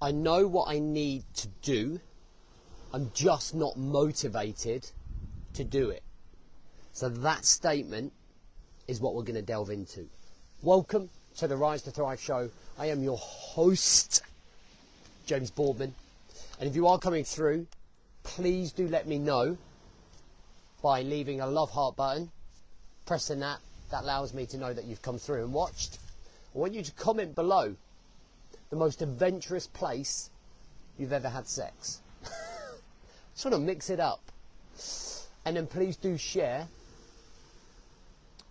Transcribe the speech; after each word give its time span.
I 0.00 0.10
know 0.10 0.46
what 0.46 0.68
I 0.68 0.78
need 0.78 1.24
to 1.36 1.48
do. 1.62 2.00
I'm 2.92 3.10
just 3.14 3.54
not 3.54 3.78
motivated 3.78 4.86
to 5.54 5.64
do 5.64 5.88
it. 5.88 6.02
So 6.92 7.08
that 7.08 7.46
statement 7.46 8.12
is 8.86 9.00
what 9.00 9.14
we're 9.14 9.22
going 9.22 9.36
to 9.36 9.42
delve 9.42 9.70
into. 9.70 10.06
Welcome 10.62 11.08
to 11.38 11.48
the 11.48 11.56
Rise 11.56 11.80
to 11.82 11.90
Thrive 11.90 12.20
show. 12.20 12.50
I 12.78 12.86
am 12.86 13.02
your 13.02 13.16
host, 13.16 14.22
James 15.24 15.50
Boardman. 15.50 15.94
And 16.60 16.68
if 16.68 16.76
you 16.76 16.88
are 16.88 16.98
coming 16.98 17.24
through, 17.24 17.66
please 18.22 18.72
do 18.72 18.88
let 18.88 19.06
me 19.06 19.18
know 19.18 19.56
by 20.82 21.02
leaving 21.02 21.40
a 21.40 21.46
love 21.46 21.70
heart 21.70 21.96
button, 21.96 22.30
pressing 23.06 23.40
that. 23.40 23.60
That 23.92 24.02
allows 24.02 24.34
me 24.34 24.44
to 24.46 24.58
know 24.58 24.74
that 24.74 24.84
you've 24.84 25.00
come 25.00 25.16
through 25.16 25.44
and 25.44 25.54
watched. 25.54 25.98
I 26.54 26.58
want 26.58 26.74
you 26.74 26.82
to 26.82 26.92
comment 26.92 27.34
below 27.34 27.76
the 28.70 28.76
most 28.76 29.02
adventurous 29.02 29.66
place 29.66 30.30
you've 30.98 31.12
ever 31.12 31.28
had 31.28 31.46
sex. 31.46 32.00
Sort 33.34 33.54
of 33.54 33.60
mix 33.60 33.90
it 33.90 34.00
up. 34.00 34.20
And 35.44 35.56
then 35.56 35.66
please 35.66 35.96
do 35.96 36.16
share 36.16 36.66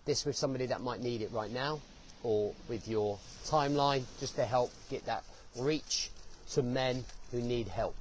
this 0.06 0.24
with 0.24 0.36
somebody 0.36 0.66
that 0.66 0.80
might 0.80 1.00
need 1.00 1.20
it 1.20 1.30
right 1.32 1.50
now 1.50 1.80
or 2.22 2.54
with 2.68 2.88
your 2.88 3.18
timeline 3.44 4.04
just 4.18 4.36
to 4.36 4.44
help 4.44 4.72
get 4.88 5.04
that 5.06 5.24
reach 5.58 6.10
to 6.52 6.62
men 6.62 7.04
who 7.30 7.40
need 7.40 7.68
help. 7.68 7.96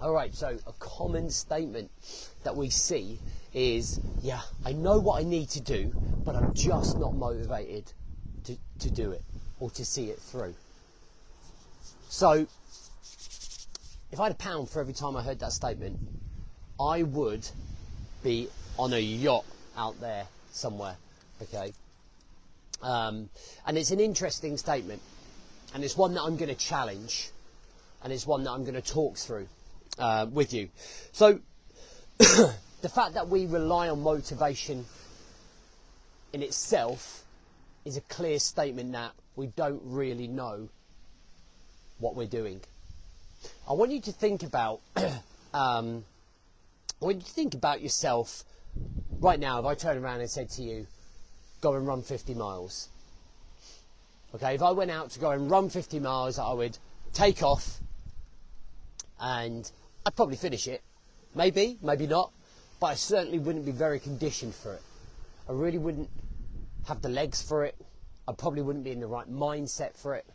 All 0.00 0.12
right, 0.12 0.34
so 0.34 0.58
a 0.66 0.72
common 0.78 1.30
statement 1.30 1.90
that 2.44 2.56
we 2.56 2.70
see 2.70 3.18
is, 3.52 4.00
yeah, 4.22 4.40
I 4.64 4.72
know 4.72 4.98
what 4.98 5.20
I 5.20 5.24
need 5.24 5.50
to 5.50 5.60
do, 5.60 5.92
but 6.24 6.36
I'm 6.36 6.54
just 6.54 6.98
not 6.98 7.14
motivated 7.14 7.92
to, 8.44 8.56
to 8.80 8.90
do 8.90 9.10
it 9.10 9.22
or 9.58 9.70
to 9.70 9.84
see 9.84 10.10
it 10.10 10.18
through. 10.18 10.54
So, 12.10 12.44
if 14.10 14.18
I 14.18 14.24
had 14.24 14.32
a 14.32 14.34
pound 14.34 14.68
for 14.68 14.80
every 14.80 14.94
time 14.94 15.16
I 15.16 15.22
heard 15.22 15.38
that 15.38 15.52
statement, 15.52 15.96
I 16.78 17.04
would 17.04 17.46
be 18.24 18.48
on 18.76 18.92
a 18.92 18.98
yacht 18.98 19.44
out 19.76 20.00
there 20.00 20.26
somewhere, 20.50 20.96
okay? 21.40 21.72
Um, 22.82 23.30
and 23.64 23.78
it's 23.78 23.92
an 23.92 24.00
interesting 24.00 24.56
statement, 24.56 25.00
and 25.72 25.84
it's 25.84 25.96
one 25.96 26.14
that 26.14 26.22
I'm 26.22 26.36
going 26.36 26.48
to 26.48 26.56
challenge, 26.56 27.30
and 28.02 28.12
it's 28.12 28.26
one 28.26 28.42
that 28.42 28.50
I'm 28.50 28.64
going 28.64 28.74
to 28.74 28.82
talk 28.82 29.16
through 29.16 29.46
uh, 29.96 30.26
with 30.32 30.52
you. 30.52 30.68
So, 31.12 31.38
the 32.18 32.90
fact 32.92 33.14
that 33.14 33.28
we 33.28 33.46
rely 33.46 33.88
on 33.88 34.02
motivation 34.02 34.84
in 36.32 36.42
itself 36.42 37.24
is 37.84 37.96
a 37.96 38.02
clear 38.02 38.40
statement 38.40 38.92
that 38.92 39.12
we 39.36 39.46
don't 39.46 39.80
really 39.84 40.26
know 40.26 40.68
what 42.00 42.16
we're 42.16 42.26
doing. 42.26 42.60
I 43.68 43.74
want 43.74 43.92
you 43.92 44.00
to 44.02 44.12
think 44.12 44.42
about, 44.42 44.80
um, 44.96 46.04
I 47.00 47.04
want 47.04 47.16
you 47.18 47.22
to 47.22 47.30
think 47.30 47.54
about 47.54 47.80
yourself 47.80 48.44
right 49.20 49.38
now. 49.38 49.60
If 49.60 49.66
I 49.66 49.74
turn 49.74 49.98
around 49.98 50.20
and 50.20 50.30
said 50.30 50.50
to 50.50 50.62
you, 50.62 50.86
go 51.60 51.74
and 51.74 51.86
run 51.86 52.02
50 52.02 52.34
miles. 52.34 52.88
Okay, 54.34 54.54
if 54.54 54.62
I 54.62 54.70
went 54.72 54.90
out 54.90 55.10
to 55.10 55.20
go 55.20 55.30
and 55.30 55.50
run 55.50 55.70
50 55.70 55.98
miles, 56.00 56.38
I 56.38 56.52
would 56.52 56.78
take 57.12 57.42
off 57.42 57.80
and 59.20 59.70
I'd 60.06 60.16
probably 60.16 60.36
finish 60.36 60.66
it. 60.66 60.82
Maybe, 61.34 61.78
maybe 61.82 62.06
not, 62.06 62.32
but 62.80 62.86
I 62.88 62.94
certainly 62.94 63.38
wouldn't 63.38 63.66
be 63.66 63.72
very 63.72 64.00
conditioned 64.00 64.54
for 64.54 64.74
it. 64.74 64.82
I 65.48 65.52
really 65.52 65.78
wouldn't 65.78 66.08
have 66.86 67.02
the 67.02 67.08
legs 67.08 67.42
for 67.42 67.64
it. 67.64 67.76
I 68.26 68.32
probably 68.32 68.62
wouldn't 68.62 68.84
be 68.84 68.92
in 68.92 69.00
the 69.00 69.06
right 69.06 69.30
mindset 69.30 69.96
for 69.96 70.14
it. 70.14 70.26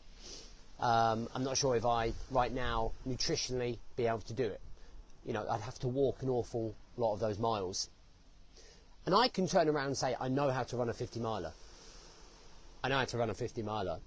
Um, 0.80 1.28
I'm 1.34 1.44
not 1.44 1.58
sure 1.58 1.76
if 1.76 1.86
I, 1.86 2.14
right 2.31 2.52
now, 2.52 2.92
nutritionally, 3.08 3.78
be 3.95 4.08
able 4.08 4.20
to 4.20 4.34
do 4.34 4.44
it. 4.44 4.62
You 5.26 5.34
know, 5.34 5.45
I'd 5.50 5.62
have 5.62 5.80
to 5.80 5.88
walk 5.88 6.22
an 6.22 6.30
awful 6.30 6.76
lot 6.98 7.14
of 7.14 7.20
those 7.20 7.40
miles. 7.40 7.90
And 9.05 9.16
I 9.16 9.27
can 9.27 9.48
turn 9.48 9.70
around 9.70 9.88
and 9.88 9.98
say, 9.98 10.16
I 10.20 10.27
know 10.27 10.49
how 10.49 10.64
to 10.64 10.77
run 10.77 10.89
a 10.89 10.94
50 10.94 11.20
miler. 11.20 11.54
I 12.83 12.89
know 12.89 12.98
how 12.98 13.05
to 13.05 13.17
run 13.17 13.30
a 13.30 13.33
50 13.33 13.61
miler. 13.61 13.99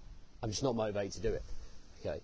I'm 0.42 0.50
just 0.50 0.62
not 0.62 0.76
motivated 0.76 1.12
to 1.12 1.20
do 1.20 1.32
it. 1.32 1.44
Okay. 2.00 2.20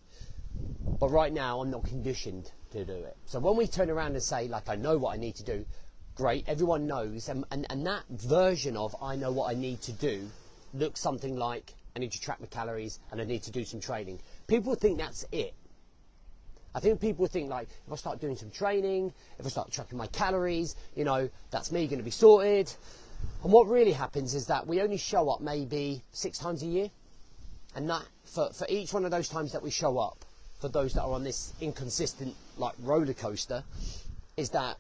But 1.01 1.11
right 1.11 1.33
now, 1.33 1.61
I'm 1.61 1.71
not 1.71 1.85
conditioned 1.85 2.51
to 2.73 2.85
do 2.85 2.93
it. 2.93 3.17
So 3.27 3.41
when 3.41 3.57
we 3.57 3.67
turn 3.67 3.91
around 3.91 4.13
and 4.13 4.23
say, 4.23 4.49
like, 4.49 4.69
I 4.69 4.77
know 4.77 4.99
what 4.99 5.15
I 5.15 5.17
need 5.17 5.37
to 5.37 5.45
do, 5.45 5.65
great, 6.15 6.45
everyone 6.49 6.87
knows. 6.87 7.29
And, 7.29 7.45
and, 7.51 7.67
and 7.71 7.87
that 7.87 8.05
version 8.09 8.77
of 8.77 8.95
I 9.03 9.17
know 9.17 9.33
what 9.33 9.51
I 9.51 9.59
need 9.59 9.81
to 9.83 9.93
do 9.93 10.29
looks 10.73 11.01
something 11.01 11.37
like 11.37 11.75
I 11.97 12.01
need 12.01 12.13
to 12.13 12.21
track 12.21 12.41
my 12.41 12.47
calories 12.47 12.99
and 13.11 13.21
I 13.21 13.25
need 13.25 13.43
to 13.45 13.51
do 13.51 13.65
some 13.65 13.81
training. 13.81 14.21
People 14.47 14.75
think 14.75 14.99
that's 14.99 15.25
it. 15.31 15.55
I 16.75 16.81
think 16.81 17.01
people 17.01 17.27
think 17.29 17.49
like, 17.49 17.69
if 17.87 17.93
I 17.93 17.97
start 17.97 18.21
doing 18.21 18.37
some 18.37 18.51
training, 18.51 19.13
if 19.39 19.47
I 19.47 19.49
start 19.49 19.71
tracking 19.71 19.97
my 19.97 20.09
calories, 20.09 20.75
you 20.97 21.05
know, 21.05 21.31
that's 21.51 21.71
me 21.71 21.87
going 21.87 22.01
to 22.01 22.05
be 22.05 22.11
sorted. 22.11 22.73
And 23.45 23.53
what 23.53 23.69
really 23.69 23.93
happens 23.93 24.35
is 24.35 24.47
that 24.47 24.67
we 24.67 24.83
only 24.83 24.97
show 24.97 25.31
up 25.31 25.41
maybe 25.41 26.03
six 26.11 26.37
times 26.39 26.63
a 26.63 26.67
year. 26.67 26.91
And 27.77 27.89
that, 27.91 28.03
for, 28.25 28.53
for 28.53 28.67
each 28.69 28.93
one 28.93 29.05
of 29.05 29.13
those 29.13 29.29
times 29.29 29.53
that 29.53 29.63
we 29.63 29.71
show 29.71 29.99
up, 29.99 30.25
for 30.61 30.69
those 30.69 30.95
that 30.95 31.03
are 31.03 31.13
on 31.13 31.23
this 31.25 31.53
inconsistent, 31.61 32.35
like, 32.57 32.75
roller 32.83 33.15
coaster, 33.15 33.63
is 34.37 34.51
that 34.51 34.77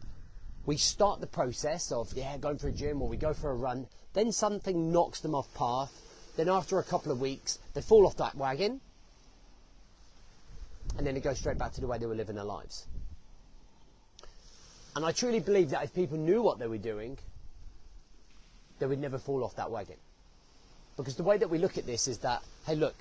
we 0.67 0.77
start 0.77 1.21
the 1.21 1.27
process 1.27 1.93
of, 1.93 2.13
yeah, 2.15 2.37
going 2.39 2.59
for 2.59 2.69
a 2.69 2.73
gym 2.73 3.03
or 3.03 3.09
we 3.09 3.17
go 3.17 3.33
for 3.33 3.51
a 3.51 3.55
run, 3.55 3.87
then 4.15 4.33
something 4.33 4.91
knocks 4.91 5.21
them 5.21 5.35
off 5.35 5.53
path. 5.55 5.93
Then 6.37 6.49
after 6.49 6.79
a 6.79 6.83
couple 6.83 7.13
of 7.13 7.21
weeks, 7.21 7.59
they 7.75 7.81
fall 7.81 8.07
off 8.07 8.17
that 8.17 8.35
wagon 8.35 8.81
and 10.97 11.07
then 11.07 11.17
it 11.17 11.23
goes 11.23 11.39
straight 11.39 11.59
back 11.59 11.73
to 11.73 11.81
the 11.81 11.87
way 11.87 11.99
they 11.99 12.07
were 12.07 12.15
living 12.15 12.37
their 12.37 12.45
lives. 12.45 12.87
And 14.97 15.05
I 15.05 15.13
truly 15.13 15.41
believe 15.41 15.71
that 15.71 15.83
if 15.83 15.95
people 15.95 16.19
knew 16.19 16.41
what 16.41 16.59
they 16.59 16.69
were 16.69 16.79
doing, 16.79 17.19
they 18.79 18.87
would 18.87 19.01
never 19.01 19.19
fall 19.19 19.43
off 19.43 19.57
that 19.57 19.71
wagon. 19.71 19.97
Because 20.97 21.17
the 21.17 21.25
way 21.25 21.37
that 21.37 21.51
we 21.51 21.59
look 21.59 21.79
at 21.79 21.87
this 21.87 22.07
is 22.07 22.19
that, 22.19 22.43
hey, 22.67 22.77
look, 22.77 22.95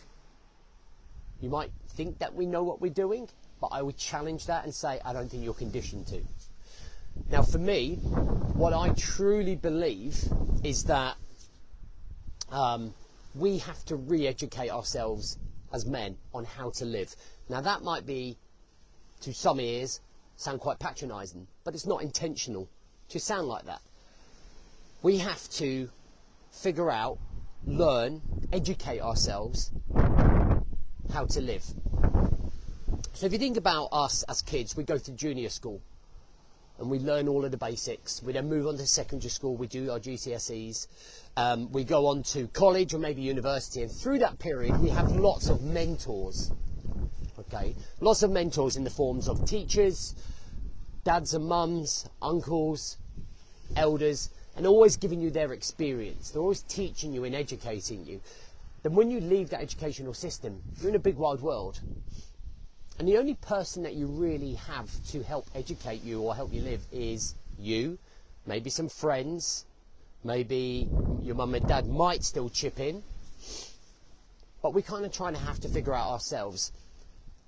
you 1.39 1.49
might 1.49 1.69
think 1.89 2.17
that 2.17 2.33
we 2.33 2.47
know 2.47 2.63
what 2.63 2.81
we're 2.81 2.91
doing, 2.91 3.29
but 3.61 3.67
I 3.67 3.83
would 3.83 3.97
challenge 3.97 4.47
that 4.47 4.63
and 4.63 4.73
say, 4.73 4.99
I 5.05 5.13
don't 5.13 5.29
think 5.29 5.43
you're 5.43 5.53
conditioned 5.53 6.07
to. 6.07 6.21
Now, 7.29 7.43
for 7.43 7.59
me, 7.59 7.95
what 8.55 8.73
I 8.73 8.89
truly 8.89 9.55
believe 9.55 10.19
is 10.63 10.85
that 10.85 11.15
um, 12.49 12.95
we 13.35 13.57
have 13.59 13.83
to 13.85 13.95
re 13.95 14.27
educate 14.27 14.69
ourselves 14.69 15.37
as 15.71 15.85
men 15.85 16.17
on 16.33 16.45
how 16.45 16.69
to 16.71 16.85
live. 16.85 17.15
Now 17.49 17.61
that 17.61 17.81
might 17.81 18.05
be, 18.05 18.37
to 19.21 19.33
some 19.33 19.59
ears, 19.59 20.01
sound 20.35 20.59
quite 20.59 20.79
patronising, 20.79 21.47
but 21.63 21.73
it's 21.73 21.85
not 21.85 22.01
intentional 22.01 22.69
to 23.09 23.19
sound 23.19 23.47
like 23.47 23.65
that. 23.65 23.81
We 25.01 25.17
have 25.17 25.49
to 25.51 25.89
figure 26.51 26.91
out, 26.91 27.17
learn, 27.65 28.21
educate 28.51 29.01
ourselves 29.01 29.71
how 31.11 31.25
to 31.25 31.41
live. 31.41 31.65
So 33.13 33.25
if 33.25 33.33
you 33.33 33.39
think 33.39 33.57
about 33.57 33.89
us 33.91 34.23
as 34.23 34.41
kids, 34.41 34.75
we 34.75 34.83
go 34.83 34.97
to 34.97 35.11
junior 35.11 35.49
school 35.49 35.81
and 36.83 36.91
we 36.91 36.99
learn 36.99 37.27
all 37.27 37.43
of 37.43 37.49
the 37.49 37.57
basics. 37.57 38.21
We 38.21 38.33
then 38.33 38.47
move 38.47 38.67
on 38.67 38.77
to 38.77 38.85
secondary 38.85 39.31
school, 39.31 39.55
we 39.55 39.65
do 39.67 39.89
our 39.89 39.99
GCSEs, 39.99 40.87
um, 41.35 41.71
we 41.71 41.83
go 41.83 42.05
on 42.05 42.21
to 42.23 42.47
college 42.49 42.93
or 42.93 42.99
maybe 42.99 43.23
university, 43.23 43.81
and 43.81 43.91
through 43.91 44.19
that 44.19 44.37
period 44.37 44.79
we 44.79 44.89
have 44.89 45.11
lots 45.11 45.49
of 45.49 45.63
mentors 45.63 46.51
Okay, 47.39 47.73
lots 47.99 48.21
of 48.21 48.29
mentors 48.29 48.75
in 48.75 48.83
the 48.83 48.91
forms 48.91 49.27
of 49.27 49.43
teachers, 49.43 50.13
dads 51.03 51.33
and 51.33 51.45
mums, 51.45 52.07
uncles, 52.21 52.97
elders, 53.75 54.29
and 54.55 54.67
always 54.67 54.97
giving 54.97 55.19
you 55.19 55.31
their 55.31 55.51
experience. 55.51 56.29
They're 56.29 56.43
always 56.43 56.61
teaching 56.61 57.11
you 57.11 57.23
and 57.23 57.33
educating 57.33 58.05
you. 58.05 58.21
Then 58.83 58.93
when 58.93 59.09
you 59.09 59.19
leave 59.19 59.49
that 59.49 59.61
educational 59.61 60.13
system, 60.13 60.61
you're 60.79 60.89
in 60.89 60.95
a 60.95 60.99
big 60.99 61.15
wide 61.15 61.39
world. 61.39 61.79
And 62.99 63.07
the 63.07 63.17
only 63.17 63.33
person 63.35 63.83
that 63.83 63.95
you 63.95 64.05
really 64.07 64.53
have 64.53 64.91
to 65.07 65.23
help 65.23 65.47
educate 65.55 66.03
you 66.03 66.21
or 66.21 66.35
help 66.35 66.53
you 66.53 66.61
live 66.61 66.85
is 66.91 67.33
you, 67.57 67.97
maybe 68.45 68.69
some 68.69 68.87
friends, 68.87 69.65
maybe 70.23 70.89
your 71.23 71.35
mum 71.35 71.55
and 71.55 71.65
dad 71.65 71.87
might 71.87 72.23
still 72.23 72.49
chip 72.49 72.79
in. 72.79 73.03
But 74.61 74.73
we 74.73 74.81
kind 74.81 75.05
of 75.05 75.11
try 75.11 75.31
to 75.31 75.37
have 75.37 75.59
to 75.61 75.67
figure 75.67 75.93
out 75.93 76.09
ourselves. 76.09 76.71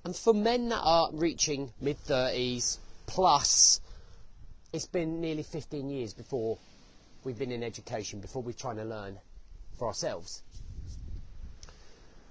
And 0.04 0.16
for 0.16 0.34
men 0.34 0.70
that 0.70 0.82
are 0.82 1.10
reaching 1.14 1.72
mid 1.80 1.98
30s 2.06 2.80
plus, 3.06 3.82
it's 4.74 4.88
been 4.88 5.22
nearly 5.22 5.44
15 5.44 5.90
years 5.90 6.14
before 6.14 6.58
we've 7.24 7.38
been 7.38 7.52
in 7.52 7.64
education, 7.64 8.20
before 8.20 8.42
we're 8.42 8.52
trying 8.52 8.78
to 8.78 8.84
learn 8.84 9.20
for 9.78 9.88
ourselves. 9.88 10.44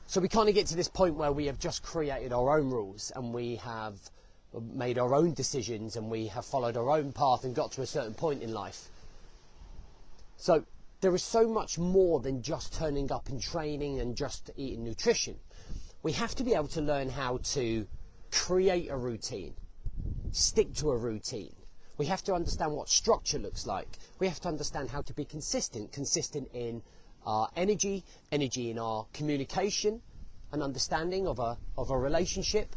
So 0.07 0.21
we 0.21 0.29
kind 0.29 0.49
of 0.49 0.55
get 0.55 0.67
to 0.69 0.77
this 0.77 0.89
point 0.89 1.17
where 1.17 1.33
we 1.33 1.47
have 1.47 1.59
just 1.59 1.83
created 1.83 2.33
our 2.33 2.59
own 2.59 2.71
rules 2.71 3.11
and 3.17 3.33
we 3.33 3.57
have 3.57 3.99
made 4.73 4.99
our 4.99 5.15
own 5.15 5.35
decisions 5.35 5.97
and 5.97 6.11
we 6.11 6.27
have 6.29 6.45
followed 6.45 6.77
our 6.77 6.91
own 6.91 7.13
path 7.13 7.45
and 7.45 7.55
got 7.55 7.73
to 7.73 7.83
a 7.83 7.87
certain 7.87 8.15
point 8.15 8.43
in 8.43 8.53
life. 8.53 8.89
So 10.37 10.65
there 11.01 11.15
is 11.15 11.23
so 11.23 11.49
much 11.49 11.79
more 11.79 12.21
than 12.21 12.43
just 12.43 12.75
turning 12.75 13.11
up 13.11 13.29
and 13.29 13.41
training 13.41 14.01
and 14.01 14.17
just 14.17 14.51
eating 14.57 14.85
nutrition 14.85 15.39
We 16.05 16.13
have 16.13 16.35
to 16.35 16.45
be 16.45 16.53
able 16.53 16.69
to 16.69 16.83
learn 16.83 17.09
how 17.09 17.39
to 17.55 17.87
create 18.31 18.91
a 18.91 18.97
routine, 18.97 19.55
stick 20.33 20.75
to 20.75 20.91
a 20.91 20.97
routine. 20.99 21.57
We 21.97 22.07
have 22.07 22.23
to 22.25 22.35
understand 22.35 22.73
what 22.73 22.91
structure 22.91 23.39
looks 23.39 23.67
like. 23.67 23.89
We 24.19 24.29
have 24.29 24.39
to 24.41 24.49
understand 24.49 24.91
how 24.91 25.01
to 25.01 25.15
be 25.15 25.25
consistent, 25.25 25.93
consistent 25.93 26.51
in 26.53 26.83
our 27.27 27.49
energy, 27.57 28.05
energy 28.33 28.71
in 28.71 28.79
our 28.79 29.07
communication, 29.13 30.01
and 30.53 30.63
understanding 30.63 31.27
of 31.27 31.39
a, 31.39 31.59
of 31.77 31.91
a 31.91 31.99
relationship. 31.99 32.77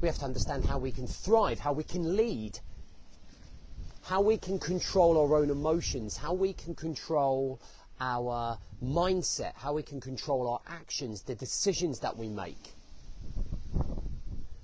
We 0.00 0.08
have 0.08 0.18
to 0.18 0.24
understand 0.24 0.64
how 0.64 0.78
we 0.78 0.92
can 0.92 1.06
thrive, 1.06 1.58
how 1.58 1.72
we 1.72 1.84
can 1.84 2.16
lead, 2.16 2.58
how 4.02 4.20
we 4.20 4.36
can 4.36 4.58
control 4.58 5.18
our 5.18 5.36
own 5.36 5.50
emotions, 5.50 6.16
how 6.16 6.32
we 6.34 6.52
can 6.52 6.74
control 6.74 7.60
our 8.00 8.58
mindset, 8.84 9.52
how 9.56 9.72
we 9.72 9.82
can 9.82 10.00
control 10.00 10.48
our 10.48 10.60
actions, 10.68 11.22
the 11.22 11.34
decisions 11.34 12.00
that 12.00 12.16
we 12.16 12.28
make. 12.28 12.74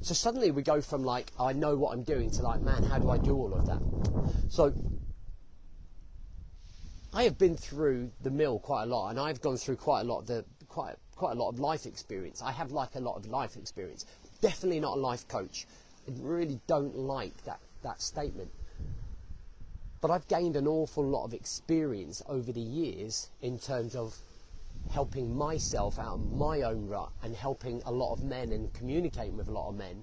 So 0.02 0.14
suddenly 0.14 0.50
we 0.50 0.62
go 0.62 0.80
from 0.80 1.04
like, 1.04 1.30
I 1.38 1.52
know 1.52 1.76
what 1.76 1.92
I'm 1.92 2.02
doing 2.02 2.30
to 2.32 2.42
like, 2.42 2.60
man, 2.60 2.82
how 2.82 2.98
do 2.98 3.10
I 3.10 3.18
do 3.18 3.34
all 3.34 3.54
of 3.54 3.66
that? 3.66 3.80
So 4.48 4.74
I 7.14 7.24
have 7.24 7.36
been 7.36 7.56
through 7.56 8.10
the 8.22 8.30
mill 8.30 8.58
quite 8.58 8.84
a 8.84 8.86
lot 8.86 9.10
and 9.10 9.20
I've 9.20 9.42
gone 9.42 9.58
through 9.58 9.76
quite 9.76 10.00
a 10.00 10.04
lot 10.04 10.20
of 10.20 10.26
the, 10.26 10.44
quite, 10.68 10.96
quite 11.14 11.32
a 11.32 11.38
lot 11.38 11.50
of 11.50 11.60
life 11.60 11.84
experience. 11.84 12.40
I 12.40 12.52
have 12.52 12.72
like 12.72 12.94
a 12.94 13.00
lot 13.00 13.16
of 13.16 13.26
life 13.26 13.56
experience. 13.56 14.06
Definitely 14.40 14.80
not 14.80 14.96
a 14.96 15.00
life 15.00 15.28
coach. 15.28 15.66
I 16.08 16.12
really 16.20 16.58
don't 16.66 16.96
like 16.96 17.44
that, 17.44 17.60
that 17.82 18.00
statement. 18.00 18.50
But 20.00 20.10
I've 20.10 20.26
gained 20.26 20.56
an 20.56 20.66
awful 20.66 21.04
lot 21.04 21.24
of 21.24 21.34
experience 21.34 22.22
over 22.26 22.50
the 22.50 22.60
years 22.60 23.28
in 23.42 23.58
terms 23.58 23.94
of 23.94 24.16
helping 24.88 25.36
myself 25.36 25.98
out 25.98 26.14
of 26.14 26.32
my 26.32 26.62
own 26.62 26.88
rut 26.88 27.10
and 27.22 27.36
helping 27.36 27.82
a 27.84 27.92
lot 27.92 28.14
of 28.14 28.24
men 28.24 28.52
and 28.52 28.72
communicating 28.72 29.36
with 29.36 29.48
a 29.48 29.52
lot 29.52 29.68
of 29.68 29.76
men 29.76 30.02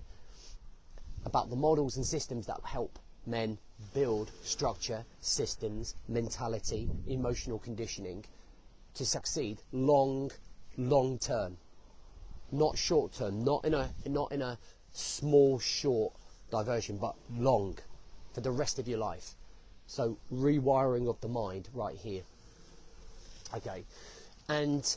about 1.26 1.50
the 1.50 1.56
models 1.56 1.98
and 1.98 2.06
systems 2.06 2.46
that 2.46 2.60
help 2.64 3.00
men 3.26 3.58
build 3.94 4.32
structure, 4.44 5.06
systems, 5.22 5.96
mentality, 6.08 6.90
emotional 7.08 7.60
conditioning 7.60 8.26
to 8.96 9.06
succeed 9.06 9.62
long, 9.72 10.32
long 10.78 11.18
term. 11.18 11.58
Not 12.52 12.78
short 12.78 13.14
term, 13.14 13.44
not 13.44 13.64
in 13.66 13.74
a 13.74 13.90
not 14.06 14.32
in 14.32 14.42
a 14.42 14.58
small 14.92 15.60
short 15.60 16.14
diversion, 16.52 16.98
but 16.98 17.16
long 17.32 17.78
for 18.34 18.42
the 18.42 18.52
rest 18.52 18.80
of 18.80 18.88
your 18.88 19.00
life. 19.00 19.36
So 19.88 20.18
rewiring 20.32 21.10
of 21.10 21.20
the 21.22 21.28
mind 21.28 21.70
right 21.74 21.96
here. 21.96 22.24
Okay. 23.56 23.84
And 24.48 24.96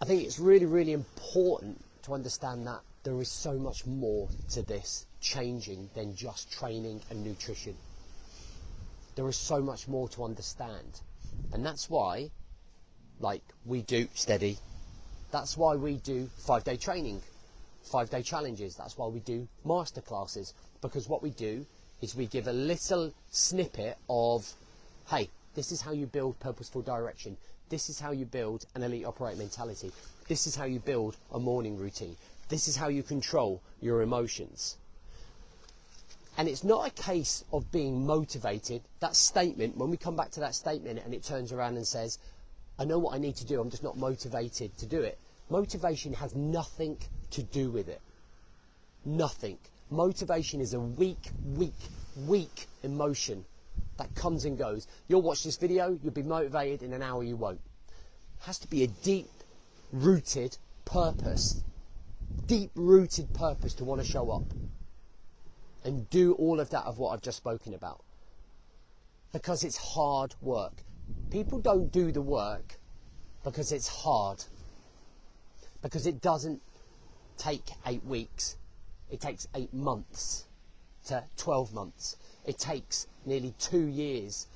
I 0.00 0.04
think 0.04 0.22
it's 0.22 0.38
really, 0.38 0.66
really 0.66 0.92
important 0.92 1.82
to 2.02 2.14
understand 2.14 2.66
that 2.66 2.80
there 3.02 3.20
is 3.20 3.30
so 3.30 3.54
much 3.54 3.86
more 3.86 4.28
to 4.50 4.62
this 4.62 5.06
changing 5.20 5.90
than 5.94 6.14
just 6.14 6.50
training 6.52 7.00
and 7.10 7.24
nutrition. 7.24 7.76
There 9.14 9.28
is 9.28 9.36
so 9.36 9.60
much 9.60 9.86
more 9.88 10.08
to 10.10 10.24
understand. 10.24 11.00
And 11.52 11.64
that's 11.64 11.88
why, 11.88 12.30
like, 13.20 13.42
we 13.64 13.82
do 13.82 14.08
steady. 14.14 14.58
That's 15.30 15.56
why 15.56 15.76
we 15.76 15.96
do 15.98 16.28
five 16.38 16.64
day 16.64 16.76
training, 16.76 17.22
five 17.82 18.10
day 18.10 18.22
challenges. 18.22 18.76
That's 18.76 18.98
why 18.98 19.06
we 19.06 19.20
do 19.20 19.48
masterclasses. 19.64 20.52
Because 20.80 21.08
what 21.08 21.22
we 21.22 21.30
do 21.30 21.64
is 22.00 22.14
we 22.14 22.26
give 22.26 22.48
a 22.48 22.52
little 22.52 23.12
snippet 23.30 23.96
of, 24.08 24.52
hey, 25.08 25.28
this 25.54 25.70
is 25.70 25.80
how 25.80 25.92
you 25.92 26.06
build 26.06 26.38
purposeful 26.40 26.82
direction. 26.82 27.36
This 27.68 27.88
is 27.88 27.98
how 27.98 28.10
you 28.10 28.26
build 28.26 28.66
an 28.74 28.82
elite 28.82 29.06
operate 29.06 29.38
mentality. 29.38 29.92
This 30.28 30.46
is 30.46 30.56
how 30.56 30.64
you 30.64 30.80
build 30.80 31.16
a 31.32 31.38
morning 31.38 31.78
routine. 31.78 32.16
This 32.48 32.68
is 32.68 32.76
how 32.76 32.88
you 32.88 33.02
control 33.02 33.62
your 33.80 34.02
emotions. 34.02 34.76
And 36.36 36.48
it's 36.48 36.64
not 36.64 36.86
a 36.86 36.90
case 36.90 37.44
of 37.52 37.70
being 37.70 38.04
motivated. 38.06 38.82
That 38.98 39.14
statement, 39.14 39.76
when 39.76 39.90
we 39.90 39.96
come 39.96 40.16
back 40.16 40.30
to 40.32 40.40
that 40.40 40.54
statement 40.54 41.00
and 41.04 41.14
it 41.14 41.22
turns 41.22 41.52
around 41.52 41.76
and 41.76 41.86
says, 41.86 42.18
I 42.78 42.84
know 42.84 42.98
what 42.98 43.14
I 43.14 43.18
need 43.18 43.36
to 43.36 43.46
do, 43.46 43.60
I'm 43.60 43.70
just 43.70 43.84
not 43.84 43.96
motivated 43.96 44.76
to 44.78 44.86
do 44.86 45.00
it. 45.02 45.18
Motivation 45.48 46.12
has 46.14 46.34
nothing 46.34 46.98
to 47.30 47.42
do 47.42 47.70
with 47.70 47.88
it. 47.88 48.00
Nothing. 49.04 49.58
Motivation 49.90 50.60
is 50.60 50.74
a 50.74 50.80
weak, 50.80 51.30
weak, 51.54 51.74
weak 52.26 52.66
emotion 52.82 53.44
that 53.96 54.12
comes 54.16 54.44
and 54.44 54.58
goes. 54.58 54.88
You'll 55.06 55.22
watch 55.22 55.44
this 55.44 55.56
video, 55.56 55.96
you'll 56.02 56.12
be 56.12 56.22
motivated, 56.22 56.82
in 56.82 56.92
an 56.92 57.02
hour 57.02 57.22
you 57.22 57.36
won't. 57.36 57.60
It 57.86 58.46
has 58.46 58.58
to 58.60 58.68
be 58.68 58.82
a 58.82 58.88
deep 58.88 59.30
rooted 59.92 60.56
purpose, 60.84 61.62
deep 62.46 62.72
rooted 62.74 63.32
purpose 63.34 63.74
to 63.74 63.84
want 63.84 64.00
to 64.00 64.06
show 64.06 64.30
up 64.30 64.42
and 65.84 66.08
do 66.10 66.32
all 66.34 66.60
of 66.60 66.70
that 66.70 66.84
of 66.84 66.98
what 66.98 67.10
I've 67.10 67.22
just 67.22 67.36
spoken 67.36 67.74
about. 67.74 68.02
Because 69.32 69.64
it's 69.64 69.76
hard 69.76 70.34
work. 70.40 70.82
People 71.30 71.58
don't 71.58 71.92
do 71.92 72.12
the 72.12 72.22
work 72.22 72.78
because 73.42 73.72
it's 73.72 73.88
hard. 73.88 74.44
Because 75.82 76.06
it 76.06 76.20
doesn't 76.20 76.62
take 77.36 77.70
eight 77.86 78.04
weeks 78.04 78.56
it 79.10 79.20
takes 79.20 79.46
eight 79.54 79.72
months 79.72 80.46
to 81.06 81.22
12 81.36 81.72
months. 81.72 82.16
It 82.44 82.58
takes 82.58 83.06
nearly 83.24 83.54
two 83.58 83.86
years 83.86 84.48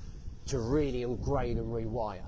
to 0.47 0.59
really 0.59 1.03
ingrain 1.03 1.59
and 1.59 1.69
rewire. 1.69 2.27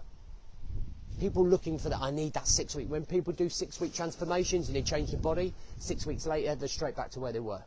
People 1.19 1.47
looking 1.47 1.79
for 1.79 1.89
that, 1.89 2.01
I 2.01 2.11
need 2.11 2.35
that 2.35 2.47
six 2.47 2.75
week. 2.75 2.89
When 2.89 3.05
people 3.05 3.33
do 3.33 3.49
six 3.49 3.81
week 3.81 3.95
transformations 3.95 4.69
and 4.69 4.77
they 4.77 4.83
change 4.83 5.11
the 5.11 5.17
body, 5.17 5.53
six 5.79 6.07
weeks 6.07 6.27
later 6.27 6.55
they're 6.55 6.69
straight 6.69 6.97
back 6.97 7.11
to 7.11 7.21
where 7.21 7.33
they 7.33 7.41
were. 7.41 7.63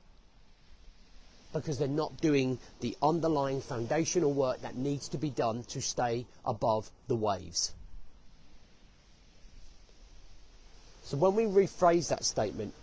Because 1.54 1.78
they're 1.78 1.88
not 1.88 2.18
doing 2.18 2.60
the 2.80 2.98
underlying 3.02 3.62
foundational 3.62 4.34
work 4.34 4.62
that 4.62 4.76
needs 4.76 5.08
to 5.10 5.18
be 5.18 5.30
done 5.30 5.64
to 5.66 5.82
stay 5.82 6.26
above 6.46 6.90
the 7.08 7.16
waves. 7.16 7.74
So 11.04 11.18
when 11.18 11.36
we 11.36 11.44
rephrase 11.44 12.10
that 12.10 12.24
statement, 12.24 12.74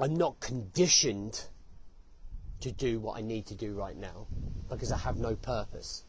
I'm 0.00 0.16
not 0.16 0.40
conditioned 0.40 1.44
to 2.60 2.72
do 2.72 2.98
what 2.98 3.18
I 3.18 3.20
need 3.20 3.46
to 3.46 3.54
do 3.54 3.74
right 3.74 3.96
now 3.96 4.26
because 4.68 4.90
I 4.90 4.98
have 4.98 5.18
no 5.18 5.36
purpose. 5.36 6.04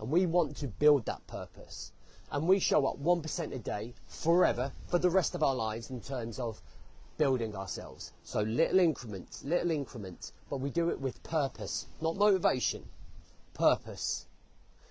And 0.00 0.10
we 0.10 0.26
want 0.26 0.56
to 0.58 0.68
build 0.68 1.06
that 1.06 1.26
purpose. 1.26 1.92
And 2.32 2.48
we 2.48 2.58
show 2.58 2.86
up 2.86 3.00
1% 3.00 3.54
a 3.54 3.58
day 3.58 3.94
forever 4.08 4.72
for 4.88 4.98
the 4.98 5.10
rest 5.10 5.34
of 5.34 5.42
our 5.42 5.54
lives 5.54 5.90
in 5.90 6.00
terms 6.00 6.38
of 6.38 6.60
building 7.18 7.54
ourselves. 7.54 8.12
So 8.22 8.40
little 8.42 8.78
increments, 8.78 9.44
little 9.44 9.70
increments, 9.70 10.32
but 10.50 10.58
we 10.58 10.70
do 10.70 10.90
it 10.90 11.00
with 11.00 11.22
purpose, 11.22 11.86
not 12.00 12.16
motivation, 12.16 12.84
purpose. 13.54 14.26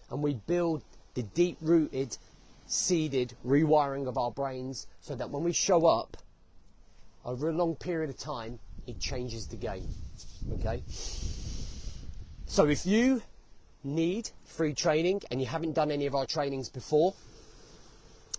And 0.10 0.22
we 0.22 0.34
build 0.34 0.84
the 1.14 1.24
deep 1.24 1.58
rooted, 1.62 2.18
seeded 2.68 3.36
rewiring 3.46 4.08
of 4.08 4.18
our 4.18 4.32
brains 4.32 4.88
so 5.02 5.16
that 5.16 5.30
when 5.30 5.44
we 5.44 5.54
show 5.54 5.86
up, 5.86 6.18
over 7.24 7.50
a 7.50 7.54
long 7.54 7.76
period 7.76 8.10
of 8.10 8.18
time, 8.18 8.60
it 8.86 9.00
changes 9.00 9.48
the 9.48 9.56
game. 9.56 9.88
Okay? 10.54 10.84
So 12.46 12.68
if 12.68 12.86
you 12.86 13.22
need 13.84 14.30
free 14.44 14.74
training 14.74 15.22
and 15.32 15.42
you 15.42 15.48
haven't 15.48 15.74
done 15.74 15.92
any 15.92 16.06
of 16.06 16.16
our 16.16 16.26
trainings 16.26 16.70
before, 16.70 17.14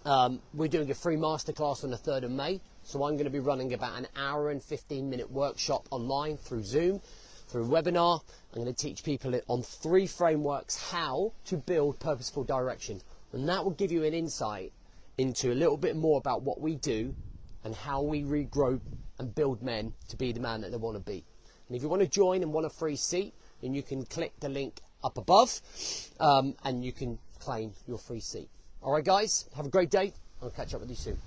um, 0.06 0.40
we're 0.54 0.68
doing 0.68 0.88
a 0.92 0.94
free 0.94 1.16
masterclass 1.16 1.82
on 1.82 1.90
the 1.90 1.96
3rd 1.96 2.22
of 2.22 2.30
May. 2.30 2.60
So 2.84 3.02
I'm 3.02 3.14
going 3.14 3.25
to 3.25 3.30
be 3.30 3.40
running 3.40 3.75
about 3.75 3.98
an 3.98 4.06
hour 4.16 4.50
and 4.50 4.62
15 4.62 5.10
minute 5.10 5.28
workshop 5.32 5.88
online 5.90 6.36
through 6.36 6.62
Zoom, 6.62 7.00
through 7.48 7.66
webinar. 7.66 8.20
I'm 8.54 8.62
going 8.62 8.72
to 8.72 8.80
teach 8.80 9.02
people 9.02 9.38
on 9.48 9.62
three 9.62 10.06
frameworks 10.06 10.90
how 10.90 11.32
to 11.46 11.56
build 11.56 11.98
purposeful 11.98 12.44
direction. 12.44 13.02
And 13.32 13.48
that 13.48 13.64
will 13.64 13.72
give 13.72 13.90
you 13.90 14.04
an 14.04 14.14
insight 14.14 14.72
into 15.18 15.52
a 15.52 15.56
little 15.56 15.76
bit 15.76 15.96
more 15.96 16.18
about 16.18 16.42
what 16.42 16.60
we 16.60 16.76
do 16.76 17.12
and 17.64 17.75
how 17.75 18.00
we 18.00 18.22
regrow 18.22 18.80
and 19.18 19.34
build 19.34 19.60
men 19.60 19.92
to 20.08 20.16
be 20.16 20.30
the 20.30 20.40
man 20.40 20.60
that 20.60 20.70
they 20.70 20.76
want 20.76 20.96
to 20.96 21.02
be. 21.02 21.25
And 21.66 21.76
if 21.76 21.82
you 21.82 21.88
want 21.88 22.02
to 22.02 22.08
join 22.08 22.44
and 22.44 22.52
want 22.52 22.64
a 22.64 22.70
free 22.70 22.94
seat, 22.94 23.34
then 23.60 23.75
you 23.75 23.82
can 23.82 24.04
click 24.04 24.34
the 24.38 24.48
link 24.48 24.78
up 25.02 25.18
above 25.18 25.60
um, 26.20 26.54
and 26.62 26.84
you 26.84 26.92
can 26.92 27.18
claim 27.40 27.72
your 27.88 27.98
free 27.98 28.20
seat. 28.20 28.48
All 28.87 28.93
right, 28.93 29.05
guys, 29.05 29.47
have 29.57 29.66
a 29.66 29.69
great 29.69 29.90
day. 29.90 30.12
I'll 30.40 30.50
catch 30.50 30.73
up 30.73 30.81
with 30.81 30.88
you 30.90 30.95
soon. 30.95 31.19